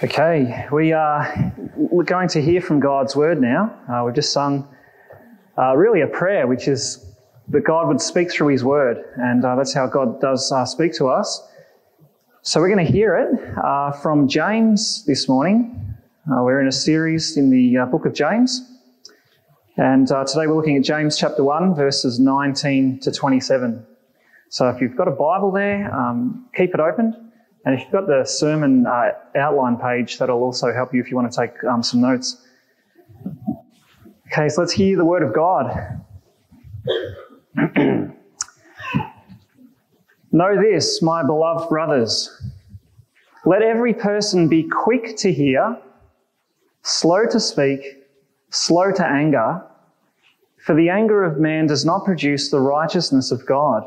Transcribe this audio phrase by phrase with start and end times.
[0.00, 1.52] Okay, we are
[2.04, 3.76] going to hear from God's word now.
[3.92, 4.68] Uh, we've just sung
[5.58, 7.04] uh, really a prayer, which is
[7.48, 10.94] that God would speak through his word, and uh, that's how God does uh, speak
[10.98, 11.42] to us.
[12.42, 15.96] So we're going to hear it uh, from James this morning.
[16.30, 18.70] Uh, we're in a series in the book of James,
[19.78, 23.84] and today we're looking at James chapter 1, verses 19 to 27.
[24.48, 27.27] So if you've got a Bible there, um, keep it open.
[27.68, 31.16] And if you've got the sermon uh, outline page, that'll also help you if you
[31.18, 32.42] want to take um, some notes.
[34.32, 36.02] Okay, so let's hear the word of God.
[40.32, 42.30] know this, my beloved brothers.
[43.44, 45.76] Let every person be quick to hear,
[46.84, 47.82] slow to speak,
[48.48, 49.62] slow to anger,
[50.64, 53.86] for the anger of man does not produce the righteousness of God.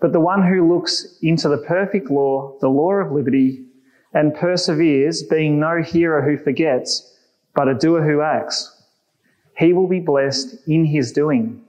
[0.00, 3.64] But the one who looks into the perfect law, the law of liberty,
[4.12, 7.14] and perseveres, being no hearer who forgets,
[7.54, 8.72] but a doer who acts,
[9.56, 11.62] he will be blessed in his doing.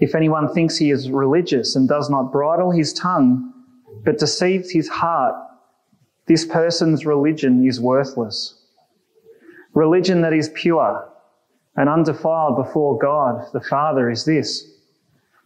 [0.00, 3.52] If anyone thinks he is religious and does not bridle his tongue,
[4.04, 5.34] but deceives his heart,
[6.26, 8.54] this person's religion is worthless.
[9.74, 11.08] Religion that is pure
[11.76, 14.77] and undefiled before God the Father is this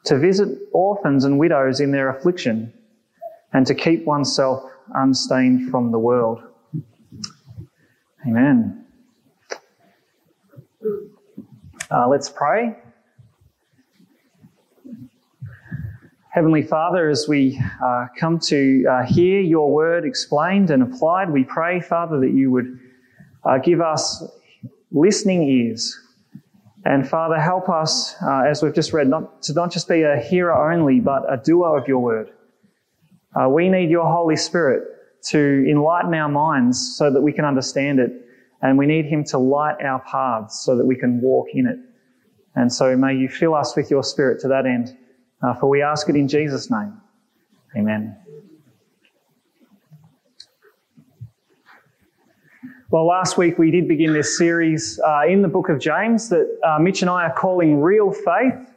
[0.04, 2.72] to visit orphans and widows in their affliction,
[3.52, 6.42] and to keep oneself unstained from the world.
[8.26, 8.84] Amen.
[11.90, 12.76] Uh, let's pray.
[16.30, 21.44] Heavenly Father, as we uh, come to uh, hear your word explained and applied, we
[21.44, 22.78] pray, Father, that you would
[23.44, 24.24] uh, give us
[24.90, 26.01] listening ears
[26.84, 30.16] and Father, help us, uh, as we've just read, not, to not just be a
[30.16, 32.30] hearer only, but a doer of your word.
[33.34, 34.82] Uh, we need your Holy Spirit
[35.28, 38.10] to enlighten our minds so that we can understand it.
[38.62, 41.78] And we need him to light our paths so that we can walk in it.
[42.54, 44.96] And so may you fill us with your Spirit to that end.
[45.42, 47.00] Uh, for we ask it in Jesus' name.
[47.76, 48.21] Amen.
[52.92, 56.58] Well, last week we did begin this series uh, in the book of James that
[56.62, 58.70] uh, Mitch and I are calling Real Faith.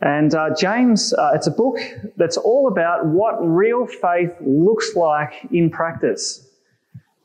[0.00, 1.78] And uh, James, uh, it's a book
[2.16, 6.44] that's all about what real faith looks like in practice.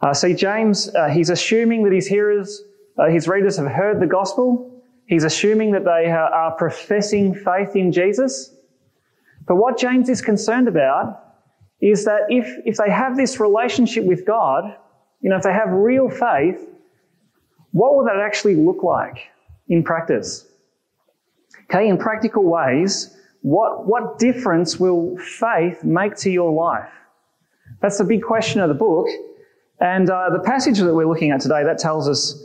[0.02, 2.62] Uh, see, James, uh, he's assuming that his hearers,
[3.10, 4.80] his readers have heard the gospel.
[5.08, 8.54] He's assuming that they are professing faith in Jesus.
[9.48, 11.34] But what James is concerned about
[11.82, 14.76] is that if, if they have this relationship with God,
[15.26, 16.70] you know, if they have real faith,
[17.72, 19.18] what will that actually look like
[19.68, 20.46] in practice?
[21.64, 26.92] Okay, in practical ways, what, what difference will faith make to your life?
[27.82, 29.08] That's the big question of the book.
[29.80, 32.40] And uh, the passage that we're looking at today, that tells us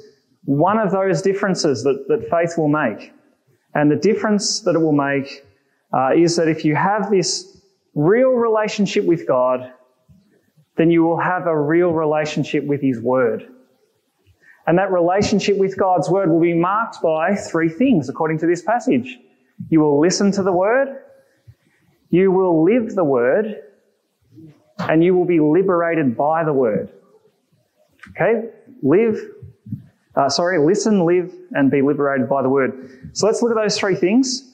[0.47, 3.13] one of those differences that, that faith will make.
[3.75, 5.45] And the difference that it will make
[5.93, 7.61] uh, is that if you have this
[7.95, 9.71] real relationship with God,
[10.81, 13.47] then you will have a real relationship with His Word.
[14.67, 18.63] And that relationship with God's Word will be marked by three things, according to this
[18.63, 19.19] passage.
[19.69, 20.89] You will listen to the Word,
[22.09, 23.63] you will live the Word,
[24.79, 26.89] and you will be liberated by the Word.
[28.13, 28.49] Okay?
[28.83, 29.21] Live,
[30.15, 33.11] uh, sorry, listen, live, and be liberated by the Word.
[33.13, 34.50] So let's look at those three things.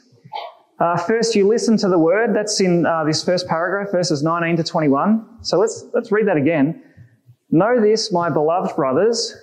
[0.79, 2.35] Uh, first, you listen to the word.
[2.35, 5.27] That's in uh, this first paragraph, verses 19 to 21.
[5.41, 6.83] So let's, let's read that again.
[7.51, 9.35] Know this, my beloved brothers.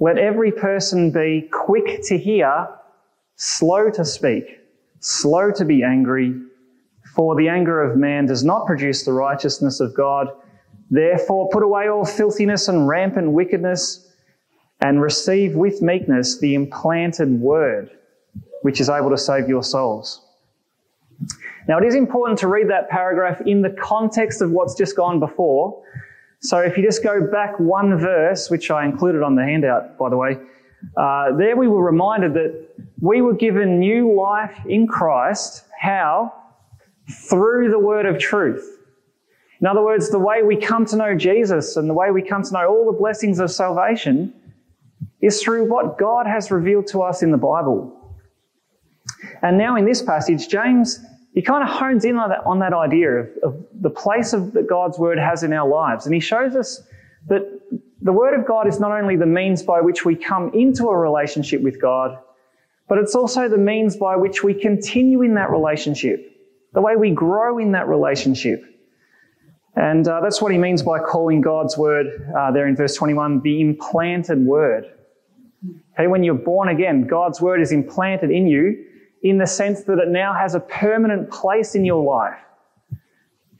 [0.00, 2.68] Let every person be quick to hear,
[3.36, 4.60] slow to speak,
[5.00, 6.40] slow to be angry,
[7.14, 10.28] for the anger of man does not produce the righteousness of God.
[10.90, 14.08] Therefore, put away all filthiness and rampant wickedness
[14.80, 17.90] and receive with meekness the implanted word,
[18.62, 20.21] which is able to save your souls.
[21.68, 25.20] Now, it is important to read that paragraph in the context of what's just gone
[25.20, 25.82] before.
[26.40, 30.10] So if you just go back one verse, which I included on the handout, by
[30.10, 30.38] the way,
[30.96, 32.68] uh, there we were reminded that
[33.00, 35.64] we were given new life in Christ.
[35.80, 36.32] How?
[37.28, 38.78] Through the word of truth.
[39.60, 42.42] In other words, the way we come to know Jesus and the way we come
[42.42, 44.34] to know all the blessings of salvation
[45.20, 47.96] is through what God has revealed to us in the Bible.
[49.42, 50.98] And now in this passage, James,
[51.34, 54.52] he kind of hones in on that, on that idea of, of the place of,
[54.52, 56.04] that God's word has in our lives.
[56.04, 56.82] And he shows us
[57.28, 57.60] that
[58.02, 60.96] the word of God is not only the means by which we come into a
[60.96, 62.18] relationship with God,
[62.88, 66.20] but it's also the means by which we continue in that relationship,
[66.74, 68.62] the way we grow in that relationship.
[69.74, 73.40] And uh, that's what he means by calling God's word uh, there in verse 21
[73.40, 74.84] the implanted word.
[75.94, 78.84] Okay, when you're born again, God's word is implanted in you
[79.22, 82.38] in the sense that it now has a permanent place in your life.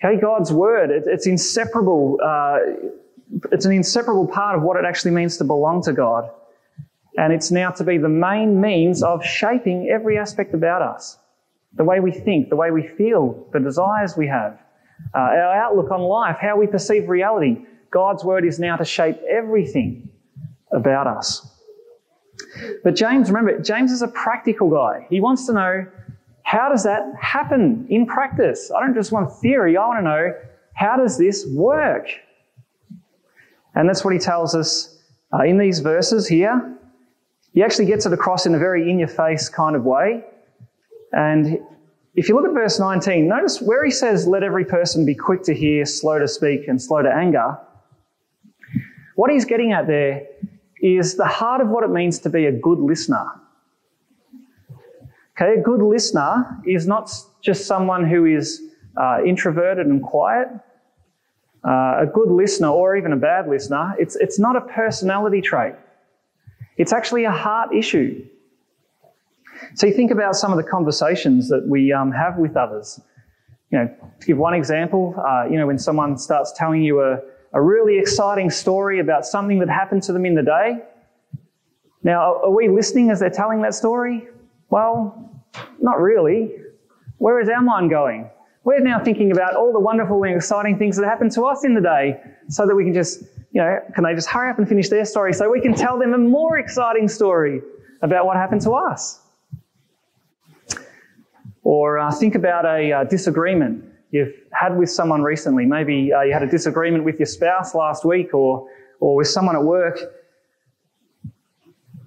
[0.04, 2.18] Okay, God's word, it, it's inseparable.
[2.24, 2.58] Uh,
[3.52, 6.28] it's an inseparable part of what it actually means to belong to God.
[7.16, 11.18] And it's now to be the main means of shaping every aspect about us.
[11.74, 14.58] The way we think, the way we feel, the desires we have,
[15.14, 17.64] uh, our outlook on life, how we perceive reality.
[17.90, 20.08] God's word is now to shape everything
[20.72, 21.51] about us.
[22.84, 25.06] But James, remember, James is a practical guy.
[25.10, 25.86] He wants to know
[26.44, 28.70] how does that happen in practice?
[28.76, 29.76] I don't just want theory.
[29.76, 30.32] I want to know
[30.74, 32.08] how does this work?
[33.74, 34.98] And that's what he tells us
[35.32, 36.76] uh, in these verses here.
[37.54, 40.24] He actually gets it across in a very in your face kind of way.
[41.12, 41.58] And
[42.14, 45.42] if you look at verse 19, notice where he says, Let every person be quick
[45.44, 47.58] to hear, slow to speak, and slow to anger.
[49.16, 50.26] What he's getting at there
[50.82, 53.24] is the heart of what it means to be a good listener.
[55.40, 58.60] Okay, a good listener is not just someone who is
[59.00, 60.48] uh, introverted and quiet.
[61.64, 65.74] Uh, a good listener, or even a bad listener, it's, it's not a personality trait.
[66.76, 68.26] It's actually a heart issue.
[69.74, 73.00] So you think about some of the conversations that we um, have with others.
[73.70, 77.20] You know, to give one example, uh, you know, when someone starts telling you a,
[77.52, 80.82] a really exciting story about something that happened to them in the day.
[82.02, 84.28] Now, are we listening as they're telling that story?
[84.70, 85.30] Well,
[85.80, 86.56] not really.
[87.18, 88.28] Where is our mind going?
[88.64, 91.74] We're now thinking about all the wonderful and exciting things that happened to us in
[91.74, 93.22] the day so that we can just,
[93.52, 95.98] you know, can they just hurry up and finish their story so we can tell
[95.98, 97.60] them a more exciting story
[98.02, 99.20] about what happened to us?
[101.64, 105.66] Or uh, think about a uh, disagreement you've had with someone recently.
[105.66, 108.68] Maybe uh, you had a disagreement with your spouse last week or,
[109.00, 109.98] or with someone at work.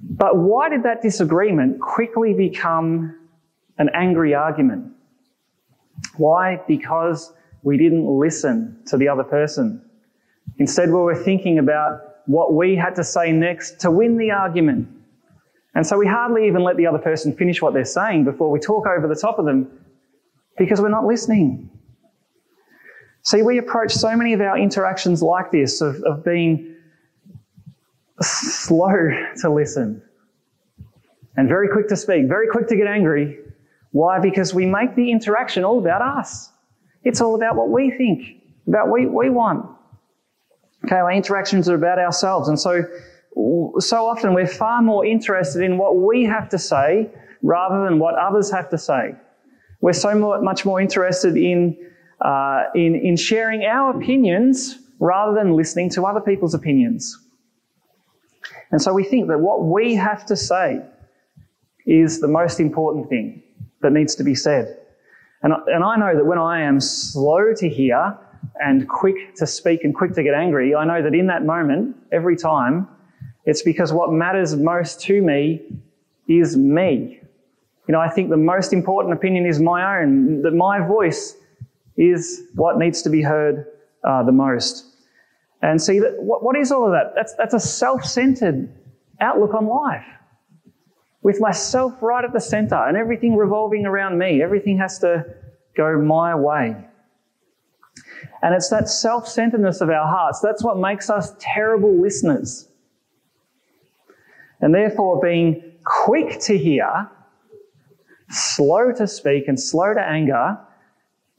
[0.02, 3.20] But why did that disagreement quickly become
[3.80, 4.94] an angry argument?
[6.16, 6.62] Why?
[6.68, 9.82] Because we didn't listen to the other person.
[10.60, 14.88] Instead, we were thinking about what we had to say next to win the argument.
[15.74, 18.60] And so we hardly even let the other person finish what they're saying before we
[18.60, 19.70] talk over the top of them
[20.58, 21.70] because we're not listening.
[23.26, 26.76] See, we approach so many of our interactions like this of, of being
[28.22, 29.10] slow
[29.42, 30.02] to listen
[31.36, 33.40] and very quick to speak, very quick to get angry.
[33.92, 34.20] Why?
[34.20, 36.52] Because we make the interaction all about us.
[37.04, 39.66] It's all about what we think, about what we want.
[40.86, 42.48] Okay, our interactions are about ourselves.
[42.48, 42.84] And so,
[43.80, 47.10] so often we're far more interested in what we have to say
[47.42, 49.16] rather than what others have to say.
[49.82, 51.76] We're so much more interested in
[52.22, 57.18] uh, in, in sharing our opinions rather than listening to other people's opinions.
[58.72, 60.82] And so we think that what we have to say
[61.86, 63.44] is the most important thing
[63.82, 64.78] that needs to be said.
[65.44, 68.18] And, and I know that when I am slow to hear
[68.60, 71.96] and quick to speak and quick to get angry, I know that in that moment,
[72.12, 72.88] every time,
[73.46, 75.62] it's because what matters most to me
[76.28, 77.22] is me.
[77.88, 81.36] You know, I think the most important opinion is my own, that my voice
[81.98, 83.66] is what needs to be heard
[84.04, 84.86] uh, the most.
[85.62, 87.14] And see, that, what, what is all of that?
[87.16, 88.74] That's, that's a self centered
[89.20, 90.06] outlook on life.
[91.24, 95.26] With myself right at the center and everything revolving around me, everything has to
[95.76, 96.76] go my way.
[98.42, 102.68] And it's that self centeredness of our hearts that's what makes us terrible listeners.
[104.62, 107.10] And therefore, being quick to hear,
[108.30, 110.58] slow to speak, and slow to anger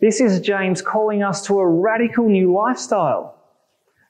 [0.01, 3.39] this is James calling us to a radical new lifestyle.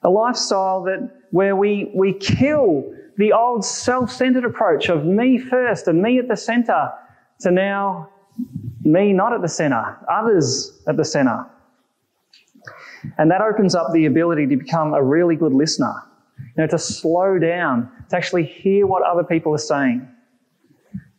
[0.03, 6.01] A lifestyle that where we, we kill the old self-centered approach of me first and
[6.01, 6.91] me at the center
[7.39, 8.09] to now
[8.83, 11.45] me not at the center, others at the center.
[13.17, 15.93] And that opens up the ability to become a really good listener.
[16.39, 20.07] You know, to slow down, to actually hear what other people are saying,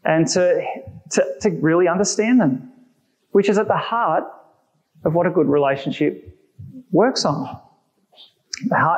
[0.04, 0.64] and to,
[1.10, 2.70] to, to really understand them,
[3.32, 4.24] which is at the heart
[5.04, 6.36] of what a good relationship
[6.90, 7.60] works on.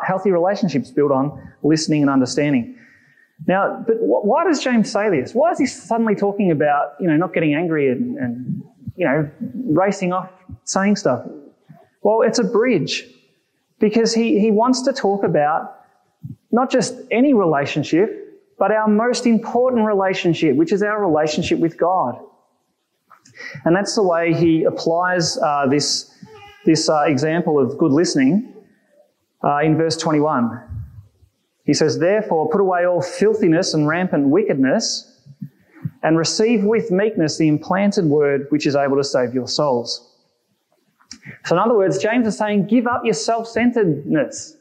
[0.06, 2.76] Healthy relationships build on listening and understanding.
[3.46, 5.34] Now, but why does James say this?
[5.34, 8.62] Why is he suddenly talking about, you know, not getting angry and, and
[8.96, 9.30] you know,
[9.66, 10.30] racing off
[10.64, 11.26] saying stuff?
[12.02, 13.06] Well, it's a bridge
[13.78, 15.80] because he, he wants to talk about
[16.50, 18.20] not just any relationship,
[18.58, 22.20] but our most important relationship, which is our relationship with God.
[23.64, 26.14] And that's the way he applies uh, this,
[26.64, 28.52] this uh, example of good listening
[29.44, 30.60] uh, in verse 21.
[31.64, 35.06] He says, Therefore, put away all filthiness and rampant wickedness,
[36.02, 40.10] and receive with meekness the implanted word which is able to save your souls.
[41.44, 44.56] So, in other words, James is saying, Give up your self centeredness.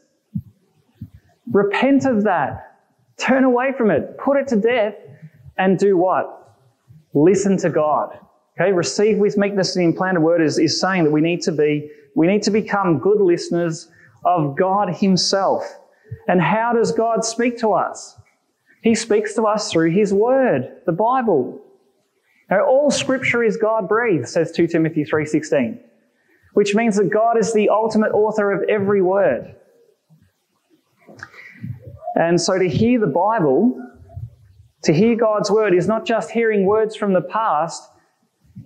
[1.50, 2.78] Repent of that.
[3.16, 4.16] Turn away from it.
[4.18, 4.94] Put it to death
[5.58, 6.56] and do what?
[7.12, 8.18] Listen to God.
[8.60, 11.90] Okay, receive with meekness the implanted word is, is saying that we need to be,
[12.14, 13.88] we need to become good listeners
[14.26, 15.64] of God Himself.
[16.28, 18.18] And how does God speak to us?
[18.82, 21.58] He speaks to us through His Word, the Bible.
[22.50, 25.80] Now, all Scripture is God breathed, says 2 Timothy 3.16,
[26.52, 29.54] which means that God is the ultimate author of every word.
[32.14, 33.80] And so to hear the Bible,
[34.82, 37.89] to hear God's Word is not just hearing words from the past,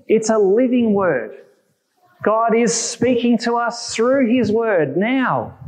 [0.08, 1.38] it's a living Word.
[2.22, 5.58] God is speaking to us through His Word now.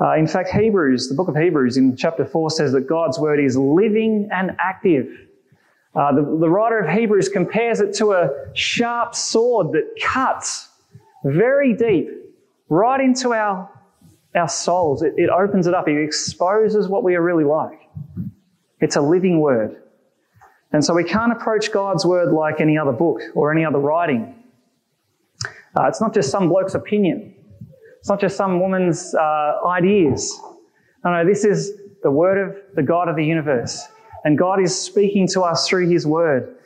[0.00, 3.38] Uh, in fact, Hebrews, the book of Hebrews in chapter 4 says that God's word
[3.38, 5.06] is living and active.
[5.94, 10.68] Uh, the, the writer of Hebrews compares it to a sharp sword that cuts
[11.24, 12.08] very deep,
[12.68, 13.70] right into our,
[14.34, 15.02] our souls.
[15.02, 17.88] It, it opens it up, it exposes what we are really like.
[18.80, 19.80] It's a living word.
[20.74, 24.34] And so we can't approach God's word like any other book or any other writing.
[25.76, 27.32] Uh, it's not just some bloke's opinion.
[28.00, 30.36] It's not just some woman's uh, ideas.
[31.04, 33.86] No, no, this is the word of the God of the universe.
[34.24, 36.56] And God is speaking to us through his word.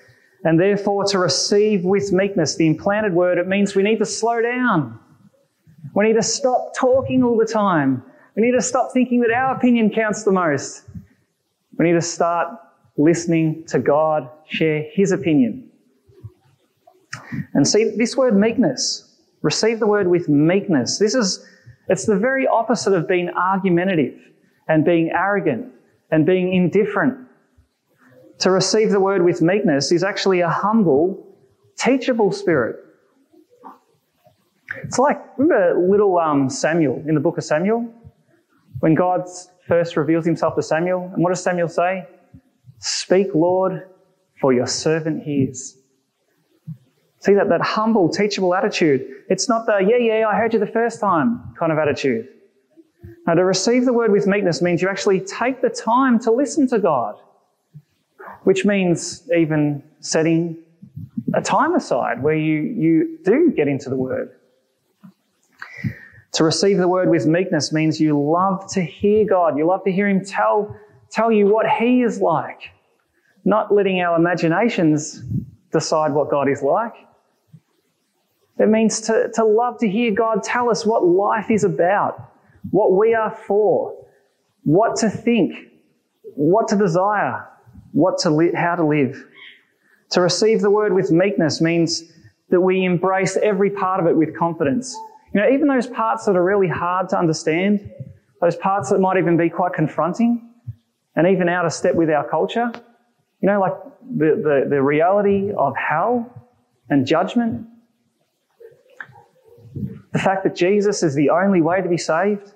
[0.43, 4.41] And therefore, to receive with meekness the implanted word, it means we need to slow
[4.41, 4.99] down.
[5.95, 8.03] We need to stop talking all the time.
[8.37, 10.85] We need to stop thinking that our opinion counts the most.
[11.77, 12.59] We need to start
[12.99, 15.71] listening to God share his opinion.
[17.55, 19.09] And see, this word meekness,
[19.43, 20.99] Receive the word with meekness.
[20.99, 21.45] This is,
[21.89, 24.19] it's the very opposite of being argumentative
[24.67, 25.73] and being arrogant
[26.11, 27.17] and being indifferent.
[28.41, 31.27] To receive the word with meekness is actually a humble,
[31.77, 32.77] teachable spirit.
[34.85, 37.93] It's like, remember little um, Samuel in the book of Samuel?
[38.81, 39.23] When God
[39.67, 42.07] first reveals himself to Samuel, and what does Samuel say?
[42.79, 43.89] Speak, Lord,
[44.41, 45.77] for your servant hears.
[47.21, 49.25] See that, that humble, teachable attitude.
[49.29, 52.29] It's not the, yeah, yeah, I heard you the first time kind of attitude.
[53.27, 56.67] Now, to receive the word with meekness means you actually take the time to listen
[56.69, 57.17] to God,
[58.45, 60.57] which means even setting
[61.35, 64.35] a time aside where you, you do get into the word.
[66.33, 69.59] To receive the word with meekness means you love to hear God.
[69.59, 70.75] You love to hear Him tell,
[71.11, 72.71] tell you what He is like,
[73.45, 75.23] not letting our imaginations
[75.73, 76.95] decide what God is like.
[78.59, 82.33] It means to, to love to hear God tell us what life is about,
[82.71, 83.95] what we are for,
[84.65, 85.55] what to think,
[86.35, 87.47] what to desire,
[87.93, 89.25] what to li- how to live.
[90.11, 92.03] To receive the word with meekness means
[92.51, 94.97] that we embrace every part of it with confidence.
[95.35, 97.91] You know, even those parts that are really hard to understand,
[98.41, 100.49] those parts that might even be quite confronting
[101.19, 102.73] and even out of step with our culture,
[103.43, 103.75] you know, like
[104.17, 106.49] the, the, the reality of hell
[106.89, 107.67] and judgment
[110.13, 112.53] the fact that Jesus is the only way to be saved,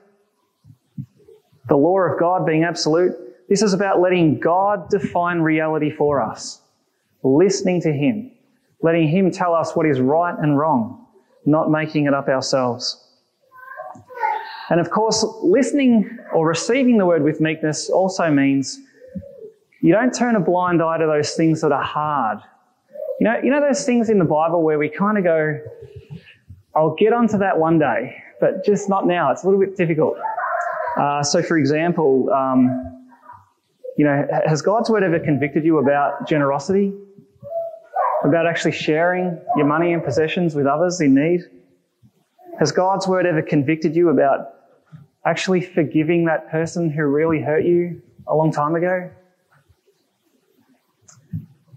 [1.68, 3.12] the law of God being absolute,
[3.48, 6.60] this is about letting God define reality for us,
[7.22, 8.32] listening to Him,
[8.82, 11.06] letting Him tell us what is right and wrong,
[11.44, 13.06] not making it up ourselves.
[14.70, 18.80] And of course, listening or receiving the word with meekness also means
[19.80, 22.38] you don't turn a blind eye to those things that are hard.
[23.20, 25.58] You know, you know those things in the Bible where we kind of go,
[26.74, 29.30] I'll get onto that one day, but just not now.
[29.30, 30.16] It's a little bit difficult.
[30.98, 33.02] Uh, so, for example, um,
[33.96, 36.92] you know, has God's word ever convicted you about generosity?
[38.24, 41.42] About actually sharing your money and possessions with others in need?
[42.58, 44.54] Has God's word ever convicted you about
[45.24, 49.10] actually forgiving that person who really hurt you a long time ago?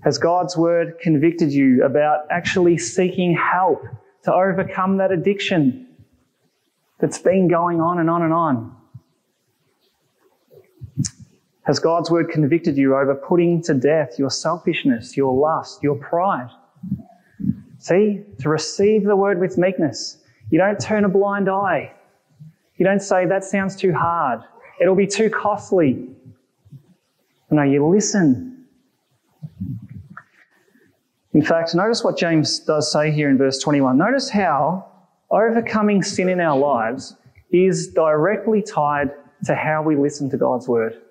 [0.04, 3.84] Has God's word convicted you about actually seeking help
[4.24, 5.88] to overcome that addiction
[7.00, 8.76] that's been going on and on and on?
[11.64, 16.50] Has God's word convicted you over putting to death your selfishness, your lust, your pride?
[17.80, 20.22] See, to receive the word with meekness.
[20.50, 21.94] You don't turn a blind eye.
[22.78, 24.42] You don't say, that sounds too hard.
[24.80, 26.10] It'll be too costly.
[27.50, 28.66] No, you listen.
[31.34, 33.98] In fact, notice what James does say here in verse 21.
[33.98, 34.90] Notice how
[35.30, 37.16] overcoming sin in our lives
[37.52, 39.12] is directly tied
[39.46, 41.02] to how we listen to God's word.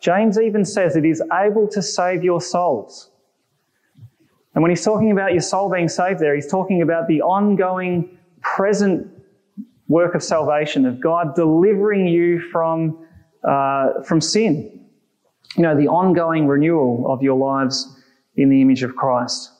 [0.00, 3.10] James even says it is able to save your souls.
[4.54, 8.17] And when he's talking about your soul being saved there, he's talking about the ongoing
[8.42, 9.06] present
[9.88, 13.06] work of salvation, of God delivering you from,
[13.44, 14.86] uh, from sin.
[15.56, 17.96] You know, the ongoing renewal of your lives
[18.36, 19.50] in the image of Christ.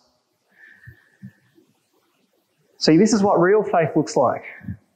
[2.78, 4.44] See, this is what real faith looks like.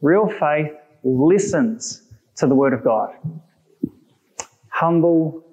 [0.00, 0.72] Real faith
[1.02, 2.02] listens
[2.36, 3.10] to the Word of God.
[4.68, 5.44] Humble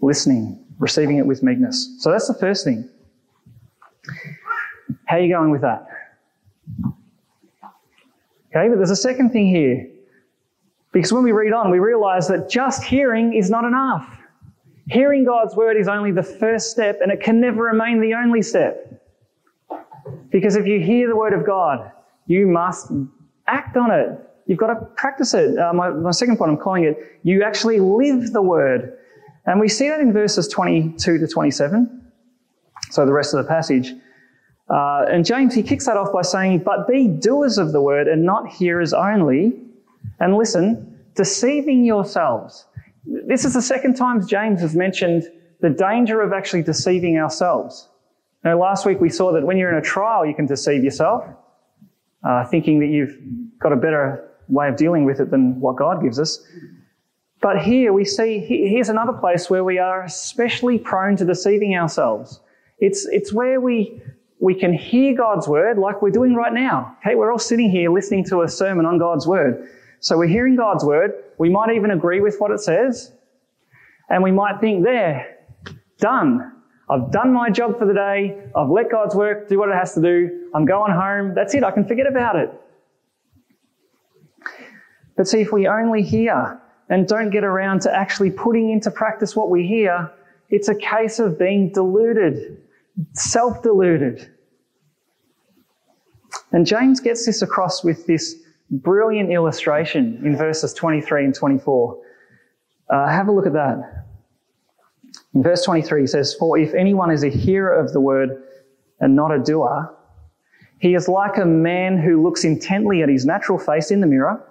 [0.00, 1.96] listening, receiving it with meekness.
[2.00, 2.88] So that's the first thing.
[5.06, 5.86] How are you going with that?
[8.50, 9.88] Okay, but there's a second thing here.
[10.92, 14.08] Because when we read on, we realize that just hearing is not enough.
[14.88, 18.42] Hearing God's word is only the first step, and it can never remain the only
[18.42, 19.00] step.
[20.30, 21.92] Because if you hear the word of God,
[22.26, 22.90] you must
[23.46, 24.18] act on it.
[24.46, 25.56] You've got to practice it.
[25.56, 28.98] Uh, my, my second point, I'm calling it, you actually live the word.
[29.46, 32.12] And we see that in verses 22 to 27.
[32.90, 33.92] So the rest of the passage.
[34.70, 38.06] Uh, and James, he kicks that off by saying, But be doers of the word
[38.06, 39.52] and not hearers only.
[40.20, 42.66] And listen, deceiving yourselves.
[43.04, 45.24] This is the second time James has mentioned
[45.60, 47.88] the danger of actually deceiving ourselves.
[48.44, 51.24] Now, last week we saw that when you're in a trial, you can deceive yourself,
[52.24, 53.18] uh, thinking that you've
[53.58, 56.42] got a better way of dealing with it than what God gives us.
[57.42, 62.40] But here we see, here's another place where we are especially prone to deceiving ourselves.
[62.78, 64.02] It's, it's where we
[64.40, 66.96] we can hear God's word like we're doing right now.
[67.00, 69.68] Okay, we're all sitting here listening to a sermon on God's word.
[70.00, 71.12] So we're hearing God's word.
[71.38, 73.12] We might even agree with what it says.
[74.08, 75.36] And we might think, there,
[75.98, 76.52] done.
[76.88, 78.42] I've done my job for the day.
[78.56, 80.48] I've let God's work do what it has to do.
[80.54, 81.34] I'm going home.
[81.34, 81.62] That's it.
[81.62, 82.50] I can forget about it.
[85.16, 89.36] But see, if we only hear and don't get around to actually putting into practice
[89.36, 90.10] what we hear,
[90.48, 92.56] it's a case of being deluded
[93.12, 94.30] self deluded.
[96.52, 98.36] And James gets this across with this
[98.70, 102.02] brilliant illustration in verses 23 and 24.
[102.88, 104.06] Uh, have a look at that.
[105.34, 108.42] In verse 23, he says, For if anyone is a hearer of the word
[109.00, 109.94] and not a doer,
[110.78, 114.44] he is like a man who looks intently at his natural face in the mirror,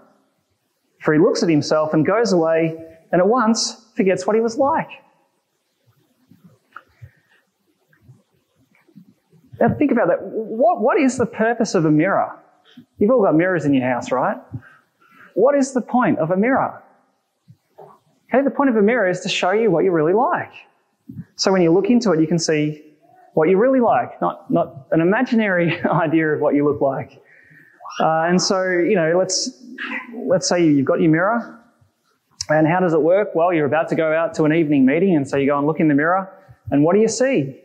[0.99, 2.77] for he looks at himself and goes away
[3.11, 4.89] and at once forgets what he was like.
[9.59, 10.21] Now think about that.
[10.21, 12.37] What, what is the purpose of a mirror?
[12.97, 14.37] You've all got mirrors in your house, right?
[15.33, 16.81] What is the point of a mirror?
[17.79, 20.51] Okay, the point of a mirror is to show you what you really like.
[21.35, 22.83] So when you look into it, you can see
[23.33, 27.21] what you really like, not, not an imaginary idea of what you look like.
[27.99, 29.63] Uh, and so, you know, let's,
[30.13, 31.59] let's say you've got your mirror.
[32.49, 33.35] And how does it work?
[33.35, 35.67] Well, you're about to go out to an evening meeting, and so you go and
[35.67, 36.31] look in the mirror,
[36.71, 37.61] and what do you see?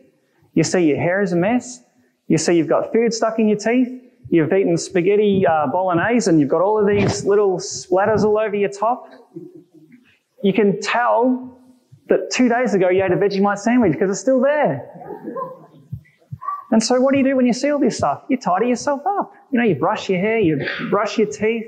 [0.53, 1.81] You see your hair is a mess,
[2.27, 4.01] you see you've got food stuck in your teeth.
[4.29, 8.55] You've eaten spaghetti uh, bolognese and you've got all of these little splatters all over
[8.55, 9.07] your top.
[10.43, 11.59] You can tell
[12.09, 14.89] that two days ago you ate a Vegemite sandwich because it's still there.
[16.71, 18.23] And so what do you do when you see all this stuff?
[18.29, 19.31] You tidy yourself up.
[19.51, 21.65] You know, you brush your hair, you brush your teeth,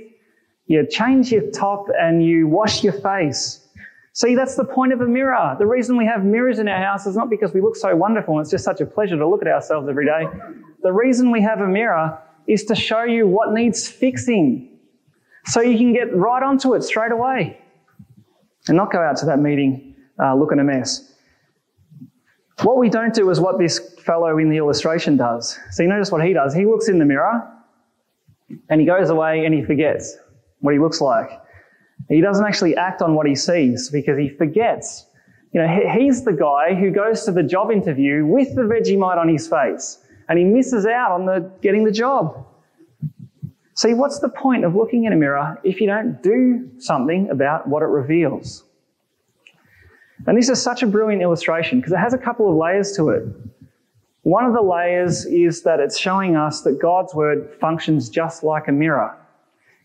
[0.66, 3.67] you change your top and you wash your face.
[4.18, 5.56] See, that's the point of a mirror.
[5.60, 8.36] The reason we have mirrors in our house is not because we look so wonderful
[8.36, 10.26] and it's just such a pleasure to look at ourselves every day.
[10.82, 14.76] The reason we have a mirror is to show you what needs fixing
[15.46, 17.62] so you can get right onto it straight away
[18.68, 21.14] and not go out to that meeting uh, looking a mess.
[22.64, 25.60] What we don't do is what this fellow in the illustration does.
[25.74, 26.56] So you notice what he does.
[26.56, 27.48] He looks in the mirror
[28.68, 30.18] and he goes away and he forgets
[30.62, 31.30] what he looks like.
[32.10, 35.06] He doesn't actually act on what he sees because he forgets.
[35.54, 39.28] You know, he's the guy who goes to the job interview with the Vegemite on
[39.28, 42.46] his face and he misses out on the, getting the job.
[43.76, 47.68] See, what's the point of looking in a mirror if you don't do something about
[47.68, 48.64] what it reveals?
[50.26, 53.10] And this is such a brilliant illustration because it has a couple of layers to
[53.10, 53.24] it.
[54.24, 58.68] One of the layers is that it's showing us that God's word functions just like
[58.68, 59.16] a mirror.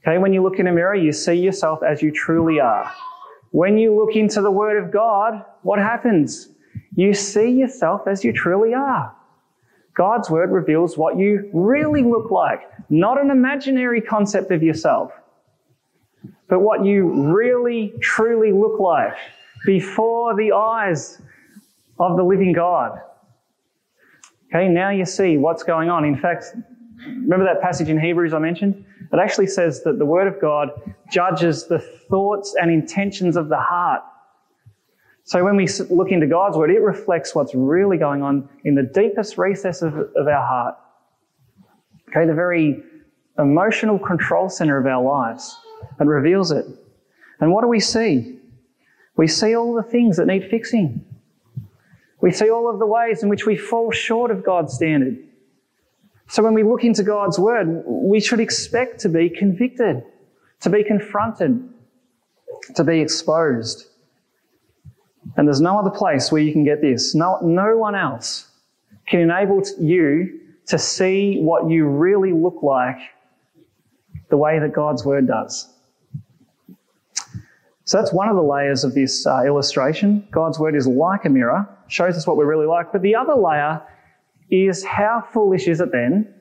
[0.05, 2.93] Okay, when you look in a mirror, you see yourself as you truly are.
[3.53, 6.49] When you look into the word of God, what happens?
[6.97, 9.15] You see yourself as you truly are.
[9.95, 15.13] God's word reveals what you really look like, not an imaginary concept of yourself,
[16.49, 19.15] but what you really, truly look like
[19.67, 21.21] before the eyes
[21.99, 22.99] of the living God.
[24.49, 26.05] Okay, now you see what's going on.
[26.05, 26.47] In fact,
[27.07, 28.85] remember that passage in Hebrews I mentioned?
[29.13, 30.71] It actually says that the Word of God
[31.11, 34.03] judges the thoughts and intentions of the heart.
[35.25, 38.83] So when we look into God's Word, it reflects what's really going on in the
[38.83, 40.75] deepest recess of, of our heart.
[42.09, 42.83] Okay, the very
[43.39, 45.59] emotional control center of our lives.
[46.01, 46.67] It reveals it.
[47.41, 48.39] And what do we see?
[49.17, 51.05] We see all the things that need fixing.
[52.21, 55.19] We see all of the ways in which we fall short of God's standard.
[56.33, 60.03] So when we look into God's word, we should expect to be convicted,
[60.61, 61.63] to be confronted,
[62.75, 63.89] to be exposed.
[65.37, 67.15] And there's no other place where you can get this.
[67.15, 68.49] No, no one else
[69.07, 72.97] can enable you to see what you really look like
[74.31, 75.69] the way that God's word does.
[77.85, 80.27] So that's one of the layers of this uh, illustration.
[80.31, 82.91] God's word is like a mirror, shows us what we're really like.
[82.91, 83.83] But the other layer
[84.51, 86.35] is how foolish is it then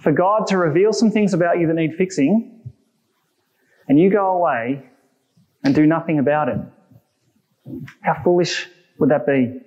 [0.00, 2.60] for God to reveal some things about you that need fixing
[3.88, 4.84] and you go away
[5.64, 6.58] and do nothing about it?
[8.00, 9.60] How foolish would that be?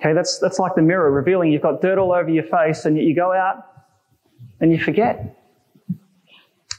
[0.00, 2.96] Okay, that's, that's like the mirror revealing you've got dirt all over your face and
[2.96, 3.64] yet you go out
[4.60, 5.36] and you forget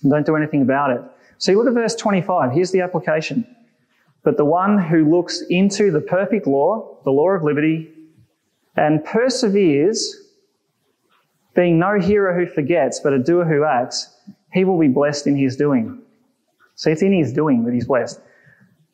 [0.01, 1.01] and don't do anything about it.
[1.37, 2.51] So you look at verse 25.
[2.51, 3.47] Here's the application.
[4.23, 7.89] But the one who looks into the perfect law, the law of liberty,
[8.75, 10.19] and perseveres,
[11.55, 14.15] being no hearer who forgets, but a doer who acts,
[14.51, 16.01] he will be blessed in his doing.
[16.75, 18.19] So it's in his doing that he's blessed.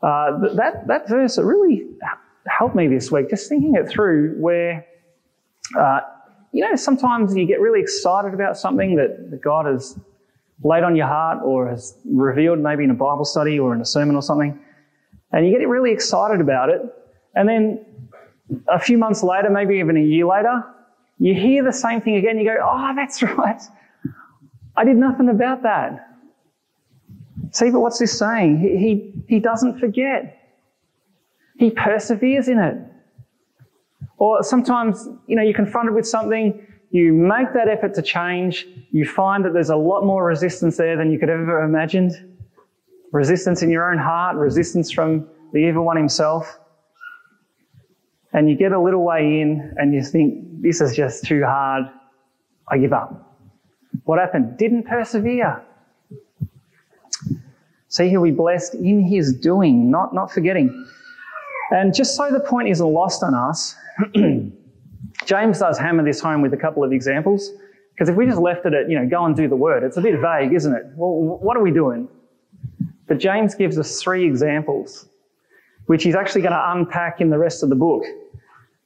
[0.01, 1.85] Uh, that, that verse, it really
[2.47, 4.85] helped me this week, just thinking it through where,
[5.77, 6.01] uh,
[6.51, 9.97] you know, sometimes you get really excited about something that, that God has
[10.63, 13.85] laid on your heart or has revealed maybe in a Bible study or in a
[13.85, 14.59] sermon or something.
[15.31, 16.81] And you get really excited about it.
[17.35, 17.85] And then
[18.67, 20.63] a few months later, maybe even a year later,
[21.19, 22.37] you hear the same thing again.
[22.37, 23.61] You go, oh, that's right.
[24.75, 26.05] I did nothing about that.
[27.51, 28.59] See, but what's this saying?
[28.59, 30.37] He, he, he doesn't forget.
[31.57, 32.77] He perseveres in it.
[34.17, 39.05] Or sometimes, you know, you're confronted with something, you make that effort to change, you
[39.05, 42.13] find that there's a lot more resistance there than you could ever imagined.
[43.11, 46.59] Resistance in your own heart, resistance from the evil one himself.
[48.33, 51.85] And you get a little way in and you think, this is just too hard.
[52.67, 53.37] I give up.
[54.03, 54.57] What happened?
[54.57, 55.63] Didn't persevere.
[57.87, 60.85] See, he'll be blessed in his doing, not, not forgetting.
[61.71, 63.75] And just so the point isn't lost on us,
[65.25, 67.51] James does hammer this home with a couple of examples.
[67.93, 69.97] Because if we just left it at, you know, go and do the word, it's
[69.97, 70.83] a bit vague, isn't it?
[70.95, 72.07] Well, what are we doing?
[73.07, 75.08] But James gives us three examples,
[75.89, 78.03] which he's actually going to unpack in the rest of the book.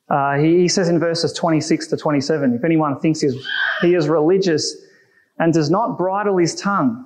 [0.09, 4.77] Uh, he, he, says in verses 26 to 27, if anyone thinks he is religious
[5.37, 7.05] and does not bridle his tongue,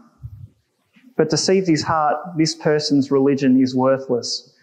[1.16, 4.54] but deceives his heart, this person's religion is worthless.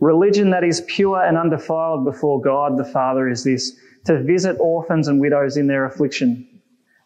[0.00, 5.08] Religion that is pure and undefiled before God the Father is this, to visit orphans
[5.08, 6.48] and widows in their affliction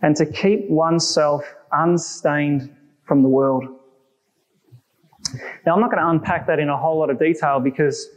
[0.01, 3.65] and to keep oneself unstained from the world.
[5.66, 8.09] Now, I'm not going to unpack that in a whole lot of detail because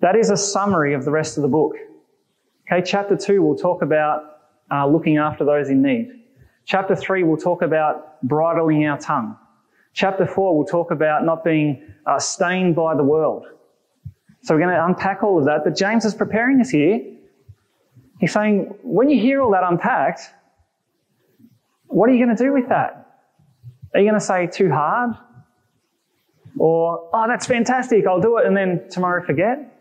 [0.00, 1.74] that is a summary of the rest of the book.
[2.70, 4.38] Okay, chapter 2 will talk about
[4.70, 6.10] uh, looking after those in need.
[6.64, 9.36] Chapter 3 will talk about bridling our tongue.
[9.92, 13.46] Chapter 4 will talk about not being uh, stained by the world.
[14.42, 15.64] So we're going to unpack all of that.
[15.64, 17.00] But James is preparing us here.
[18.20, 20.20] He's saying, when you hear all that unpacked,
[21.86, 23.22] what are you going to do with that?
[23.94, 25.14] Are you going to say too hard?
[26.58, 29.72] Or, oh, that's fantastic, I'll do it, and then tomorrow forget?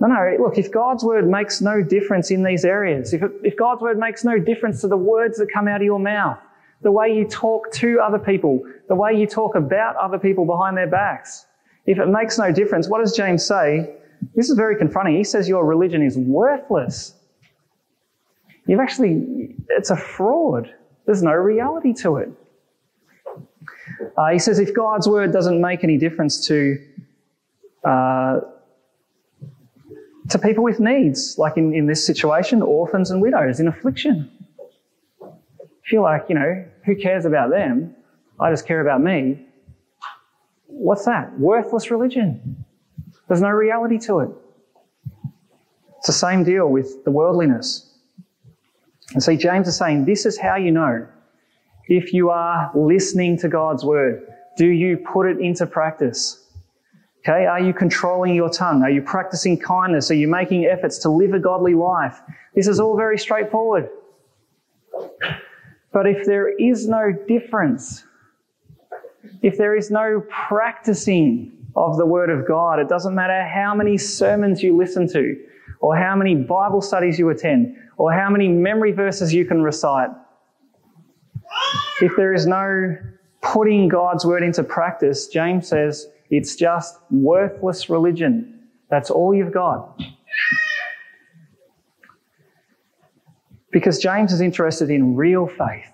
[0.00, 3.82] No, no, look, if God's word makes no difference in these areas, if, if God's
[3.82, 6.38] word makes no difference to the words that come out of your mouth,
[6.82, 10.76] the way you talk to other people, the way you talk about other people behind
[10.76, 11.46] their backs,
[11.86, 13.92] if it makes no difference, what does James say?
[14.34, 15.16] This is very confronting.
[15.16, 17.14] He says your religion is worthless.
[18.66, 20.72] You've actually, it's a fraud.
[21.06, 22.30] There's no reality to it.
[24.16, 26.78] Uh, he says if God's word doesn't make any difference to
[27.84, 28.40] uh,
[30.30, 34.30] to people with needs, like in, in this situation, orphans and widows in affliction.
[35.90, 37.94] You're like, you know, who cares about them?
[38.38, 39.46] I just care about me.
[40.66, 41.38] What's that?
[41.38, 42.64] Worthless religion.
[43.26, 44.30] There's no reality to it.
[45.98, 47.90] It's the same deal with the worldliness.
[49.14, 51.06] And see, James is saying this is how you know
[51.88, 54.26] if you are listening to God's word.
[54.56, 56.44] Do you put it into practice?
[57.20, 58.82] Okay, are you controlling your tongue?
[58.82, 60.10] Are you practicing kindness?
[60.10, 62.20] Are you making efforts to live a godly life?
[62.54, 63.88] This is all very straightforward.
[65.92, 68.04] But if there is no difference,
[69.42, 73.96] if there is no practicing of the Word of God, it doesn't matter how many
[73.96, 75.36] sermons you listen to,
[75.80, 80.10] or how many Bible studies you attend, or how many memory verses you can recite.
[82.00, 82.96] If there is no
[83.42, 88.60] putting God's Word into practice, James says it's just worthless religion.
[88.90, 90.00] That's all you've got.
[93.70, 95.92] Because James is interested in real faith.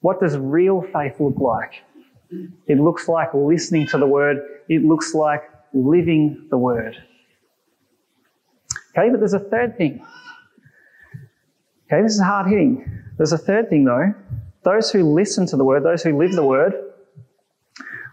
[0.00, 1.82] What does real faith look like?
[2.66, 4.38] It looks like listening to the word.
[4.68, 6.96] It looks like living the word.
[8.90, 10.04] Okay, but there's a third thing.
[11.86, 13.02] Okay, this is hard hitting.
[13.18, 14.12] There's a third thing though.
[14.66, 16.74] Those who listen to the word, those who live the word,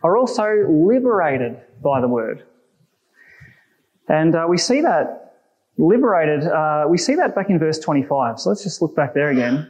[0.04, 2.44] are also liberated by the word.
[4.08, 5.34] And uh, we see that
[5.80, 8.40] liberated, uh, we see that back in verse 25.
[8.40, 9.68] So let's just look back there again.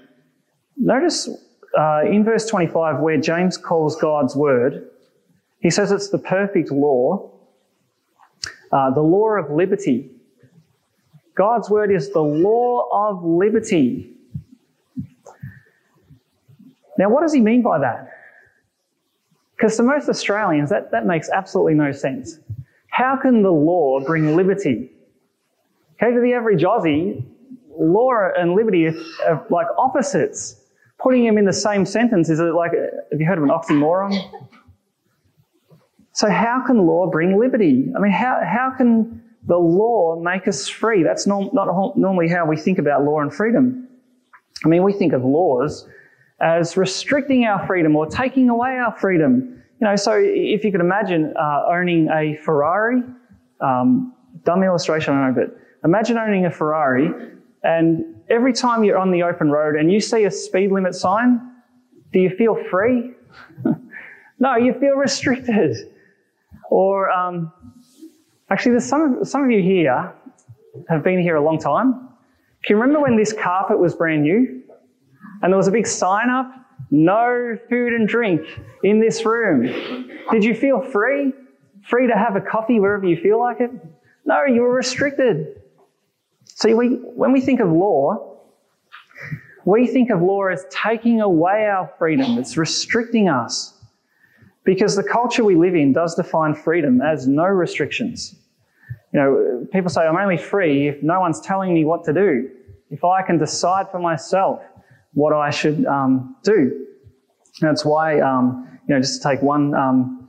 [0.76, 1.30] Notice
[1.80, 4.90] uh, in verse 25 where James calls God's word,
[5.62, 7.32] he says it's the perfect law,
[8.74, 10.12] uh, the law of liberty.
[11.36, 14.13] God's word is the law of liberty.
[16.98, 18.10] Now, what does he mean by that?
[19.56, 22.40] Because to most Australians, that, that makes absolutely no sense.
[22.90, 24.92] How can the law bring liberty?
[25.94, 27.24] Okay, to the average Aussie,
[27.78, 30.58] law and liberty are, like opposites.
[31.00, 32.72] Putting them in the same sentence is like,
[33.12, 34.48] have you heard of an oxymoron?
[36.14, 37.92] So how can law bring liberty?
[37.96, 41.04] I mean, how, how can the law make us free?
[41.04, 43.88] That's norm, not normally how we think about law and freedom.
[44.64, 45.88] I mean, we think of laws
[46.44, 49.64] as restricting our freedom or taking away our freedom.
[49.80, 53.02] You know, so if you could imagine uh, owning a Ferrari,
[53.62, 57.12] um, dumb illustration, I know, but Imagine owning a Ferrari
[57.64, 61.42] and every time you're on the open road and you see a speed limit sign,
[62.14, 63.12] do you feel free?
[64.40, 65.92] no, you feel restricted.
[66.70, 67.52] Or um,
[68.50, 70.14] actually, there's some some of you here
[70.88, 71.94] have been here a long time.
[72.64, 74.63] Can you remember when this carpet was brand new
[75.44, 76.52] and there was a big sign up,
[76.90, 78.42] no food and drink
[78.84, 79.64] in this room?
[80.32, 81.34] Did you feel free?
[81.84, 83.70] Free to have a coffee wherever you feel like it?
[84.26, 85.62] No, you were restricted.
[86.46, 88.40] See, we, when we think of law,
[89.66, 92.38] we think of law as taking away our freedom.
[92.38, 93.78] It's restricting us.
[94.64, 98.36] Because the culture we live in does define freedom as no restrictions.
[99.12, 102.50] You know, people say, I'm only free if no one's telling me what to do.
[102.90, 104.62] If I can decide for myself
[105.14, 106.86] what I should um, do.
[107.62, 110.28] And that's why, um, you know, just to take one um,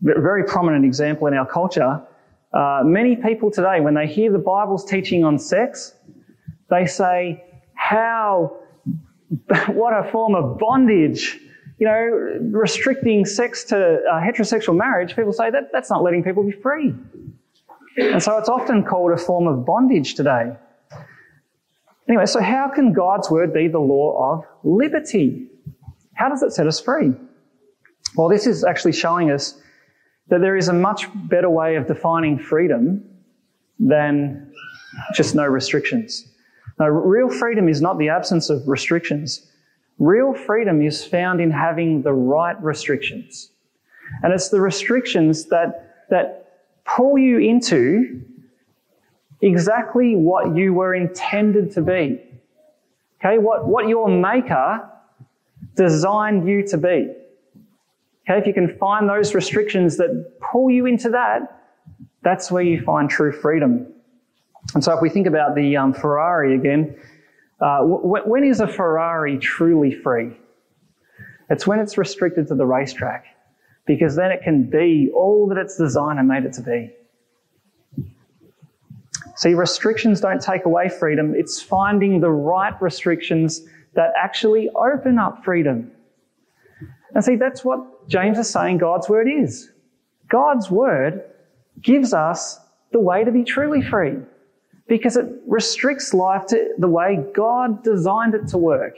[0.00, 2.02] very prominent example in our culture,
[2.52, 5.94] uh, many people today, when they hear the Bible's teaching on sex,
[6.70, 8.56] they say, how,
[9.68, 11.40] what a form of bondage.
[11.78, 16.44] You know, restricting sex to uh, heterosexual marriage, people say that that's not letting people
[16.44, 16.94] be free.
[17.96, 20.52] And so it's often called a form of bondage today.
[22.08, 25.48] Anyway, so how can God's word be the law of liberty?
[26.14, 27.12] How does it set us free?
[28.16, 29.60] Well, this is actually showing us
[30.28, 33.04] that there is a much better way of defining freedom
[33.78, 34.52] than
[35.14, 36.28] just no restrictions.
[36.78, 39.50] Now, real freedom is not the absence of restrictions.
[39.98, 43.50] Real freedom is found in having the right restrictions.
[44.22, 46.52] And it's the restrictions that, that
[46.84, 48.22] pull you into
[49.40, 52.20] exactly what you were intended to be.
[53.20, 54.88] Okay, what, what your maker
[55.76, 57.12] designed you to be.
[58.28, 61.62] Okay, if you can find those restrictions that pull you into that,
[62.22, 63.86] that's where you find true freedom.
[64.74, 66.96] And so if we think about the um, Ferrari again,
[67.60, 70.36] uh, w- when is a Ferrari truly free?
[71.50, 73.26] It's when it's restricted to the racetrack,
[73.86, 76.90] because then it can be all that its designer made it to be.
[79.36, 81.34] See, restrictions don't take away freedom.
[81.34, 83.62] It's finding the right restrictions
[83.94, 85.90] that actually open up freedom.
[87.14, 89.70] And see, that's what James is saying God's word is.
[90.28, 91.22] God's word
[91.80, 92.58] gives us
[92.92, 94.18] the way to be truly free.
[94.86, 98.94] because it restricts life to the way God designed it to work.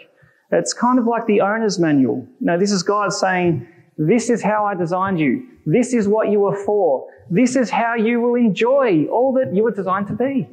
[0.50, 2.26] It's kind of like the owner's manual.
[2.40, 3.66] Know, this is God saying,
[3.98, 5.46] this is how I designed you.
[5.64, 7.08] This is what you were for.
[7.30, 10.48] This is how you will enjoy all that you were designed to be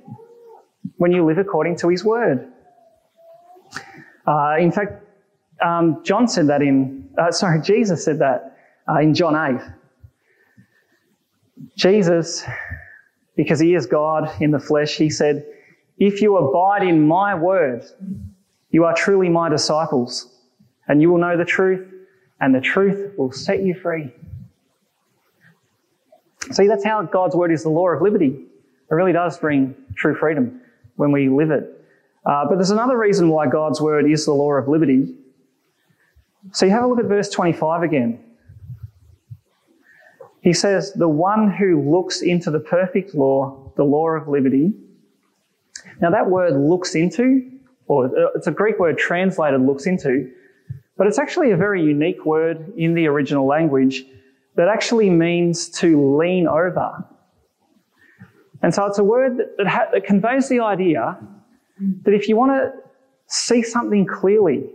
[0.97, 2.51] when you live according to His Word.
[4.25, 5.03] Uh, in fact,
[5.63, 8.57] um, John said that in, uh, sorry, Jesus said that
[8.89, 9.61] uh, in John 8.
[11.75, 12.43] Jesus,
[13.35, 15.45] because He is God in the flesh, He said,
[15.97, 17.83] If you abide in my word,
[18.71, 20.39] you are truly my disciples,
[20.87, 21.87] and you will know the truth,
[22.41, 24.11] and the truth will set you free.
[26.51, 28.45] See, that's how God's word is the law of liberty.
[28.91, 30.61] It really does bring true freedom
[30.95, 31.79] when we live it.
[32.25, 35.13] Uh, but there's another reason why God's word is the law of liberty.
[36.51, 38.19] So you have a look at verse 25 again.
[40.41, 44.73] He says, The one who looks into the perfect law, the law of liberty.
[46.01, 47.49] Now, that word looks into,
[47.87, 50.31] or uh, it's a Greek word translated looks into,
[50.97, 54.05] but it's actually a very unique word in the original language
[54.55, 57.03] that actually means to lean over.
[58.61, 61.17] And so it's a word that, that, ha- that conveys the idea
[62.03, 62.71] that if you want to
[63.27, 64.69] see something clearly,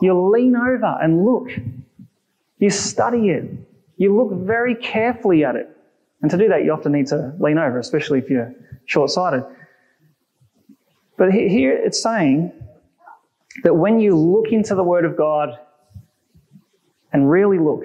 [0.00, 1.50] you lean over and look.
[2.58, 3.44] You study it.
[3.96, 5.68] You look very carefully at it.
[6.22, 8.54] And to do that, you often need to lean over, especially if you're
[8.86, 9.44] short sighted.
[11.18, 12.52] But here it's saying
[13.64, 15.58] that when you look into the Word of God
[17.12, 17.84] and really look,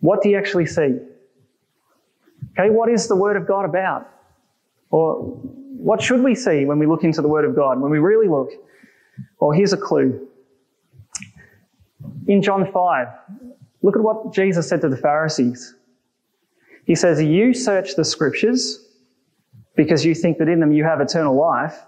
[0.00, 0.98] what do you actually see?
[2.58, 4.08] Okay, what is the Word of God about?
[4.90, 7.98] Or what should we see when we look into the Word of God, when we
[7.98, 8.50] really look?
[9.40, 10.28] Well, here's a clue.
[12.26, 13.08] In John 5,
[13.82, 15.74] look at what Jesus said to the Pharisees.
[16.84, 18.84] He says, You search the Scriptures
[19.76, 21.78] because you think that in them you have eternal life,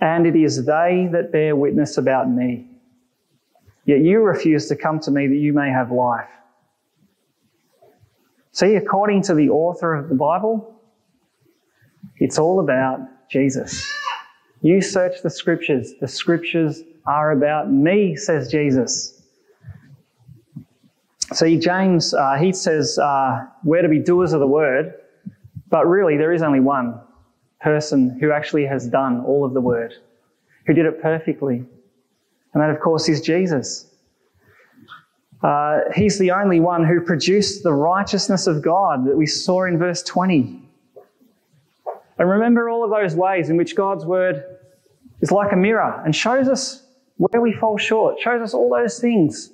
[0.00, 2.66] and it is they that bear witness about me.
[3.84, 6.28] Yet you refuse to come to me that you may have life.
[8.52, 10.80] See, according to the author of the Bible,
[12.18, 13.88] it's all about Jesus.
[14.62, 15.94] You search the scriptures.
[16.00, 19.22] The scriptures are about me, says Jesus.
[21.32, 24.94] See, James, uh, he says, uh, we're to be doers of the word,
[25.68, 27.00] but really there is only one
[27.60, 29.94] person who actually has done all of the word,
[30.66, 31.64] who did it perfectly.
[32.52, 33.89] And that, of course, is Jesus.
[35.42, 39.78] Uh, he's the only one who produced the righteousness of God that we saw in
[39.78, 40.62] verse 20.
[42.18, 44.44] And remember all of those ways in which God's word
[45.22, 46.84] is like a mirror and shows us
[47.16, 49.50] where we fall short, shows us all those things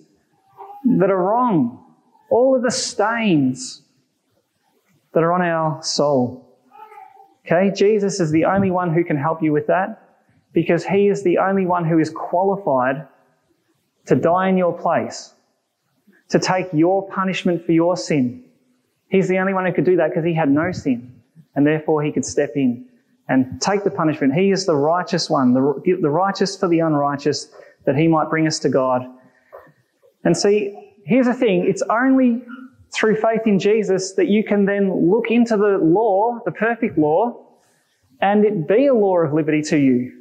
[0.99, 1.85] that are wrong,
[2.31, 3.83] all of the stains
[5.13, 6.59] that are on our soul.
[7.47, 10.03] Okay, Jesus is the only one who can help you with that
[10.53, 13.07] because he is the only one who is qualified
[14.07, 15.35] to die in your place,
[16.29, 18.45] to take your punishment for your sin.
[19.09, 21.13] He's the only one who could do that because he had no sin
[21.55, 22.87] and therefore he could step in
[23.29, 24.35] and take the punishment.
[24.35, 27.49] He is the righteous one, the, the righteous for the unrighteous,
[27.85, 29.07] that he might bring us to God.
[30.25, 32.43] And see, here's the thing it's only
[32.95, 37.45] through faith in Jesus that you can then look into the law, the perfect law,
[38.21, 40.13] and it be a law of liberty to you.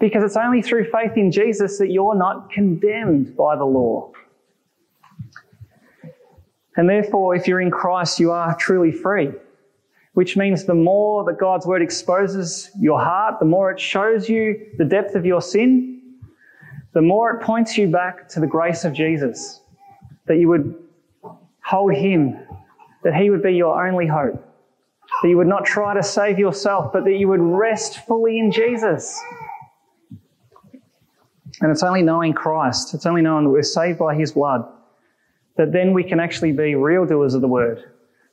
[0.00, 4.12] Because it's only through faith in Jesus that you're not condemned by the law.
[6.78, 9.32] And therefore, if you're in Christ, you are truly free.
[10.14, 14.64] Which means the more that God's word exposes your heart, the more it shows you
[14.78, 16.00] the depth of your sin,
[16.94, 19.60] the more it points you back to the grace of Jesus.
[20.26, 20.72] That you would
[21.64, 22.38] hold Him,
[23.02, 24.40] that He would be your only hope,
[25.22, 28.52] that you would not try to save yourself, but that you would rest fully in
[28.52, 29.20] Jesus.
[31.60, 34.64] And it's only knowing Christ, it's only knowing that we're saved by His blood,
[35.58, 37.82] that then we can actually be real doers of the word.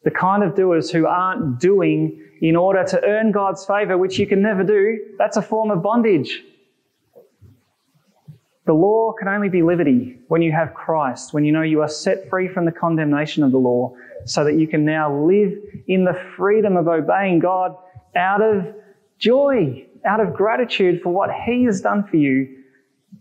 [0.06, 4.28] The kind of doers who aren't doing in order to earn God's favour, which you
[4.28, 5.00] can never do.
[5.18, 6.44] That's a form of bondage.
[8.68, 11.90] The law can only be liberty when you have Christ, when you know you are
[11.90, 13.94] set free from the condemnation of the law,
[14.26, 15.54] so that you can now live
[15.88, 17.76] in the freedom of obeying God
[18.16, 18.74] out of
[19.18, 22.64] joy, out of gratitude for what He has done for you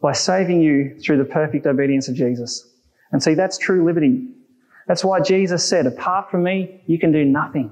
[0.01, 2.74] by saving you through the perfect obedience of Jesus.
[3.15, 4.27] And see, that's true liberty.
[4.89, 7.71] That's why Jesus said, apart from me, you can do nothing.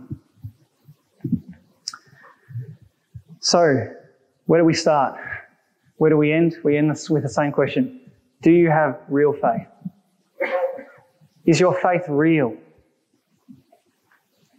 [3.40, 3.88] So,
[4.46, 5.18] where do we start?
[5.96, 6.58] Where do we end?
[6.62, 8.00] We end with the same question
[8.40, 9.66] Do you have real faith?
[11.44, 12.56] Is your faith real?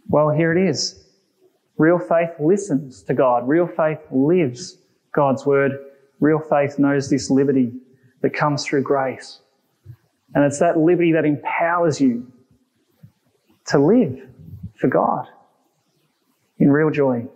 [0.08, 1.02] Well, here it is.
[1.78, 3.48] Real faith listens to God.
[3.48, 4.76] Real faith lives
[5.14, 5.78] God's word.
[6.20, 7.72] Real faith knows this liberty
[8.20, 9.40] that comes through grace.
[10.34, 12.30] And it's that liberty that empowers you
[13.66, 14.20] to live
[14.76, 15.26] for God
[16.58, 17.26] in real joy.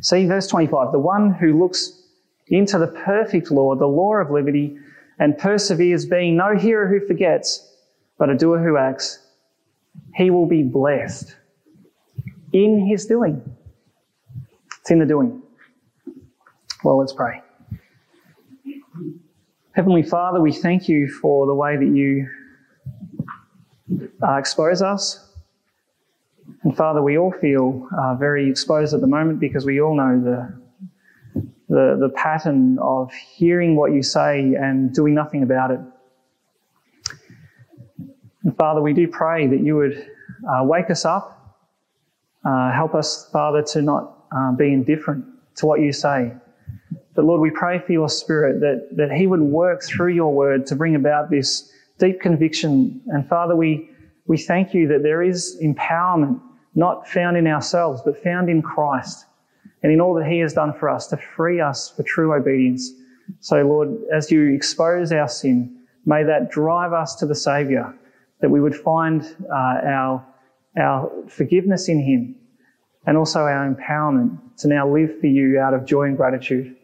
[0.00, 2.02] See, verse 25 the one who looks
[2.48, 4.78] into the perfect law, the law of liberty,
[5.18, 7.74] and perseveres, being no hearer who forgets,
[8.18, 9.18] but a doer who acts,
[10.14, 11.36] he will be blessed
[12.52, 13.42] in his doing.
[14.80, 15.42] It's in the doing.
[16.84, 17.42] Well, let's pray.
[19.78, 22.28] Heavenly Father, we thank you for the way that you
[24.20, 25.32] uh, expose us.
[26.64, 30.20] And Father, we all feel uh, very exposed at the moment because we all know
[30.20, 35.78] the, the, the pattern of hearing what you say and doing nothing about it.
[38.42, 40.10] And Father, we do pray that you would
[40.52, 41.56] uh, wake us up,
[42.44, 45.24] uh, help us, Father, to not uh, be indifferent
[45.54, 46.32] to what you say.
[47.18, 50.66] But Lord, we pray for your Spirit that, that He would work through your word
[50.66, 53.00] to bring about this deep conviction.
[53.08, 53.90] And Father, we,
[54.28, 56.40] we thank you that there is empowerment,
[56.76, 59.26] not found in ourselves, but found in Christ
[59.82, 62.92] and in all that He has done for us to free us for true obedience.
[63.40, 67.98] So Lord, as you expose our sin, may that drive us to the Saviour
[68.42, 70.24] that we would find uh, our,
[70.80, 72.36] our forgiveness in Him
[73.06, 76.76] and also our empowerment to now live for you out of joy and gratitude.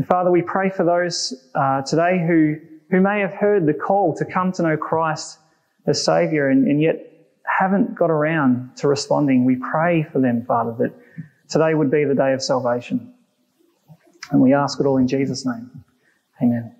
[0.00, 2.56] And Father, we pray for those uh, today who,
[2.90, 5.38] who may have heard the call to come to know Christ
[5.86, 9.44] as Saviour and, and yet haven't got around to responding.
[9.44, 10.94] We pray for them, Father, that
[11.50, 13.12] today would be the day of salvation.
[14.30, 15.84] And we ask it all in Jesus' name.
[16.42, 16.79] Amen.